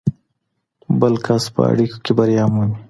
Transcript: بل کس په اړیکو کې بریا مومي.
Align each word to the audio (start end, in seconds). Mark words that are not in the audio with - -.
بل 0.99 1.13
کس 1.25 1.43
په 1.53 1.61
اړیکو 1.71 1.97
کې 2.03 2.11
بریا 2.17 2.45
مومي. 2.53 2.77